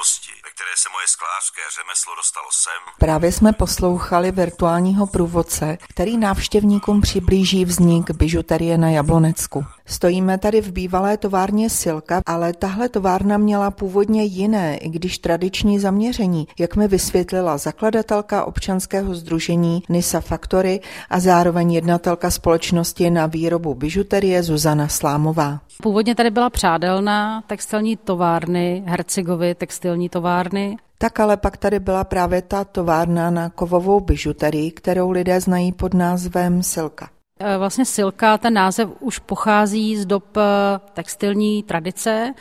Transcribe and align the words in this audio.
minulosti, 0.00 0.32
ve 0.44 0.50
které 0.50 0.70
se 0.76 0.88
moje 0.92 1.06
sklářské 1.08 1.62
řemeslo 1.76 2.14
dostalo 2.14 2.48
sem. 2.52 2.80
Právě 2.98 3.32
jsme 3.32 3.52
poslouchali 3.52 4.32
virtuálního 4.32 5.06
průvodce, 5.06 5.78
který 5.88 6.16
návštěvníkům 6.16 7.00
přiblíží 7.00 7.64
vznik 7.64 8.10
bižuterie 8.10 8.78
na 8.78 8.90
Jablonecku. 8.90 9.64
Stojíme 9.90 10.38
tady 10.38 10.60
v 10.60 10.72
bývalé 10.72 11.16
továrně 11.16 11.70
Silka, 11.70 12.20
ale 12.26 12.52
tahle 12.52 12.88
továrna 12.88 13.38
měla 13.38 13.70
původně 13.70 14.24
jiné, 14.24 14.76
i 14.76 14.88
když 14.88 15.18
tradiční 15.18 15.78
zaměření, 15.78 16.48
jak 16.58 16.76
mi 16.76 16.88
vysvětlila 16.88 17.58
zakladatelka 17.58 18.44
občanského 18.44 19.14
združení 19.14 19.82
Nisa 19.88 20.20
Factory 20.20 20.80
a 21.10 21.20
zároveň 21.20 21.72
jednatelka 21.72 22.30
společnosti 22.30 23.10
na 23.10 23.26
výrobu 23.26 23.74
bižuterie 23.74 24.42
Zuzana 24.42 24.88
Slámová. 24.88 25.60
Původně 25.82 26.14
tady 26.14 26.30
byla 26.30 26.50
přádelna 26.50 27.42
textilní 27.46 27.96
továrny, 27.96 28.82
Hercegovy 28.86 29.54
textilní 29.54 30.08
továrny. 30.08 30.76
Tak 30.98 31.20
ale 31.20 31.36
pak 31.36 31.56
tady 31.56 31.80
byla 31.80 32.04
právě 32.04 32.42
ta 32.42 32.64
továrna 32.64 33.30
na 33.30 33.48
kovovou 33.48 34.00
bižuterii, 34.00 34.70
kterou 34.70 35.10
lidé 35.10 35.40
znají 35.40 35.72
pod 35.72 35.94
názvem 35.94 36.62
Silka. 36.62 37.08
E, 37.40 37.58
vlastně 37.58 37.84
Silka, 37.84 38.38
ten 38.38 38.54
název 38.54 38.88
už 39.00 39.18
pochází 39.18 39.96
z 39.96 40.06
dob 40.06 40.36
e, 40.36 40.40
textilní 40.92 41.62
tradice. 41.62 42.34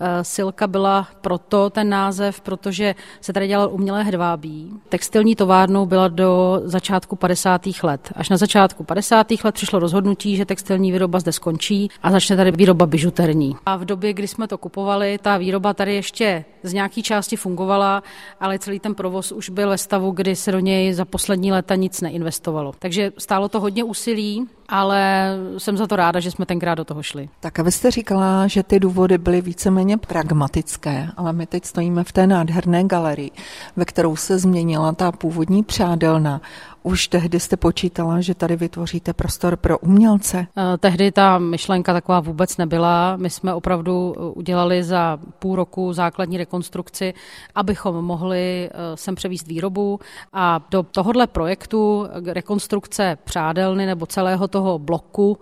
E, 0.00 0.24
Silka 0.24 0.66
byla 0.66 1.08
proto 1.20 1.70
ten 1.70 1.88
název, 1.88 2.40
protože 2.40 2.94
se 3.20 3.32
tady 3.32 3.48
dělal 3.48 3.68
umělé 3.72 4.02
hedvábí. 4.02 4.72
Textilní 4.88 5.36
továrnou 5.36 5.86
byla 5.86 6.08
do 6.08 6.60
začátku 6.64 7.16
50. 7.16 7.62
let. 7.82 8.12
Až 8.16 8.28
na 8.28 8.36
začátku 8.36 8.84
50. 8.84 9.26
let 9.44 9.54
přišlo 9.54 9.78
rozhodnutí, 9.78 10.36
že 10.36 10.44
textilní 10.44 10.92
výroba 10.92 11.20
zde 11.20 11.32
skončí 11.32 11.90
a 12.02 12.10
začne 12.10 12.36
tady 12.36 12.50
výroba 12.50 12.86
bižuterní. 12.86 13.56
A 13.66 13.76
v 13.76 13.84
době, 13.84 14.12
kdy 14.12 14.28
jsme 14.28 14.48
to 14.48 14.58
kupovali, 14.58 15.18
ta 15.22 15.36
výroba 15.36 15.74
tady 15.74 15.94
ještě 15.94 16.44
z 16.62 16.72
nějaké 16.72 17.02
části 17.02 17.36
fungovala, 17.36 18.02
ale 18.40 18.58
celý 18.58 18.80
ten 18.80 18.94
provoz 18.94 19.32
už 19.32 19.50
byl 19.50 19.68
ve 19.68 19.78
stavu, 19.78 20.10
kdy 20.10 20.36
se 20.36 20.52
do 20.52 20.58
něj 20.58 20.92
za 20.92 21.04
poslední 21.04 21.52
léta 21.52 21.74
nic 21.74 22.00
neinvestovalo. 22.00 22.72
Takže 22.78 23.12
stálo 23.18 23.48
to 23.48 23.60
hodně 23.60 23.84
úsilí, 23.84 24.37
Lee. 24.38 24.57
Ale 24.68 25.32
jsem 25.58 25.76
za 25.76 25.86
to 25.86 25.96
ráda, 25.96 26.20
že 26.20 26.30
jsme 26.30 26.46
tenkrát 26.46 26.74
do 26.74 26.84
toho 26.84 27.02
šli. 27.02 27.28
Tak 27.40 27.58
a 27.58 27.62
vy 27.62 27.72
jste 27.72 27.90
říkala, 27.90 28.46
že 28.46 28.62
ty 28.62 28.80
důvody 28.80 29.18
byly 29.18 29.40
víceméně 29.40 29.96
pragmatické, 29.96 31.08
ale 31.16 31.32
my 31.32 31.46
teď 31.46 31.64
stojíme 31.64 32.04
v 32.04 32.12
té 32.12 32.26
nádherné 32.26 32.84
galerii, 32.84 33.30
ve 33.76 33.84
kterou 33.84 34.16
se 34.16 34.38
změnila 34.38 34.92
ta 34.92 35.12
původní 35.12 35.62
přádelna. 35.64 36.40
Už 36.82 37.08
tehdy 37.08 37.40
jste 37.40 37.56
počítala, 37.56 38.20
že 38.20 38.34
tady 38.34 38.56
vytvoříte 38.56 39.12
prostor 39.12 39.56
pro 39.56 39.78
umělce? 39.78 40.46
Eh, 40.56 40.78
tehdy 40.78 41.12
ta 41.12 41.38
myšlenka 41.38 41.92
taková 41.92 42.20
vůbec 42.20 42.56
nebyla. 42.56 43.16
My 43.16 43.30
jsme 43.30 43.54
opravdu 43.54 44.14
eh, 44.16 44.20
udělali 44.20 44.84
za 44.84 45.18
půl 45.38 45.56
roku 45.56 45.92
základní 45.92 46.38
rekonstrukci, 46.38 47.14
abychom 47.54 48.04
mohli 48.04 48.70
eh, 48.70 48.96
sem 48.96 49.14
převíst 49.14 49.46
výrobu 49.46 50.00
a 50.32 50.60
do 50.70 50.82
tohohle 50.82 51.26
projektu 51.26 52.06
rekonstrukce 52.24 53.18
přádelny 53.24 53.86
nebo 53.86 54.06
celého 54.06 54.48
toho 54.48 54.57
bloku 54.78 55.38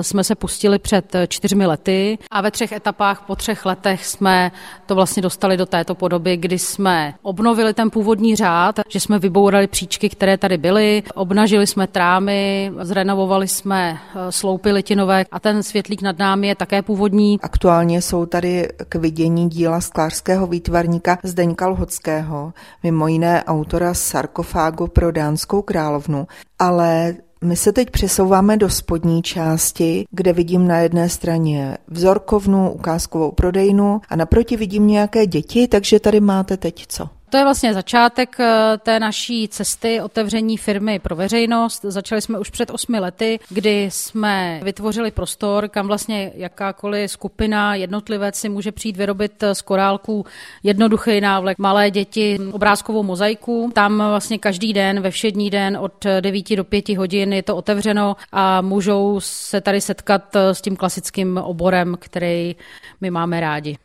jsme 0.00 0.24
se 0.24 0.34
pustili 0.34 0.78
před 0.78 1.16
čtyřmi 1.28 1.66
lety 1.66 2.18
a 2.30 2.40
ve 2.40 2.50
třech 2.50 2.72
etapách 2.72 3.24
po 3.26 3.36
třech 3.36 3.66
letech 3.66 4.06
jsme 4.06 4.52
to 4.86 4.94
vlastně 4.94 5.22
dostali 5.22 5.56
do 5.56 5.66
této 5.66 5.94
podoby, 5.94 6.36
kdy 6.36 6.58
jsme 6.58 7.14
obnovili 7.22 7.74
ten 7.74 7.90
původní 7.90 8.36
řád, 8.36 8.80
že 8.88 9.00
jsme 9.00 9.18
vybourali 9.18 9.66
příčky, 9.66 10.08
které 10.08 10.38
tady 10.38 10.58
byly 10.58 11.02
obnažili 11.14 11.66
jsme 11.66 11.86
trámy, 11.86 12.72
zrenovovali 12.80 13.48
jsme 13.48 13.98
eh, 13.98 14.32
sloupy 14.32 14.72
litinové 14.72 15.24
a 15.32 15.40
ten 15.40 15.62
světlík 15.62 16.02
nad 16.02 16.18
námi 16.18 16.48
je 16.48 16.54
také 16.54 16.82
původní. 16.82 17.38
Aktuálně 17.42 18.02
jsou 18.02 18.26
tady 18.26 18.68
k 18.88 18.94
vidění 18.94 19.48
díla 19.48 19.80
sklářského 19.80 20.46
výtvarníka 20.46 21.18
Zdeňka 21.22 21.68
Lhockého, 21.68 22.52
mimo 22.82 23.08
jiné 23.08 23.44
autora 23.44 23.94
sarkofágu 23.94 24.86
pro 24.86 25.12
dánskou 25.12 25.62
královnu, 25.62 26.26
ale 26.58 27.14
my 27.44 27.56
se 27.56 27.72
teď 27.72 27.90
přesouváme 27.90 28.56
do 28.56 28.70
spodní 28.70 29.22
části, 29.22 30.04
kde 30.10 30.32
vidím 30.32 30.68
na 30.68 30.78
jedné 30.78 31.08
straně 31.08 31.78
vzorkovnu, 31.88 32.72
ukázkovou 32.72 33.30
prodejnu 33.30 34.00
a 34.08 34.16
naproti 34.16 34.56
vidím 34.56 34.86
nějaké 34.86 35.26
děti, 35.26 35.68
takže 35.68 36.00
tady 36.00 36.20
máte 36.20 36.56
teď 36.56 36.86
co? 36.88 37.08
To 37.30 37.36
je 37.36 37.44
vlastně 37.44 37.74
začátek 37.74 38.40
eh, 38.40 38.78
té 38.78 39.00
naší 39.00 39.48
cesty 39.48 40.00
otevření 40.00 40.56
firmy 40.56 40.98
pro 40.98 41.16
veřejnost. 41.16 41.82
Začali 41.82 42.22
jsme 42.22 42.38
už 42.38 42.50
před 42.50 42.70
osmi 42.70 42.98
lety, 42.98 43.38
kdy 43.48 43.88
jsme 43.92 44.60
vytvořili 44.62 45.10
prostor, 45.10 45.68
kam 45.68 45.86
vlastně 45.86 46.32
jakákoliv 46.34 47.10
skupina, 47.10 47.74
jednotlivec 47.74 48.34
si 48.34 48.48
může 48.48 48.72
přijít 48.72 48.96
vyrobit 48.96 49.44
z 49.52 49.62
korálků 49.62 50.26
jednoduchý 50.62 51.20
návlek, 51.20 51.58
malé 51.58 51.90
děti, 51.90 52.38
obrázkovou 52.52 53.02
mozaiku. 53.02 53.70
Tam 53.74 53.98
vlastně 53.98 54.38
každý 54.38 54.72
den, 54.72 55.00
ve 55.00 55.10
všední 55.10 55.50
den 55.50 55.76
od 55.80 56.06
9 56.20 56.56
do 56.56 56.64
5 56.64 56.88
hodin 56.88 57.32
je 57.32 57.42
to 57.42 57.56
otevřeno 57.56 58.16
a 58.32 58.60
můžou 58.60 59.20
se 59.20 59.60
tady 59.60 59.80
setkat 59.80 60.36
s 60.36 60.60
tím 60.60 60.76
klasickým 60.76 61.36
oborem, 61.36 61.96
který 62.00 62.56
my 63.00 63.10
máme 63.10 63.40
rádi. 63.40 63.78